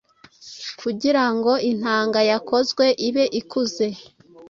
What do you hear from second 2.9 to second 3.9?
ibe ikuze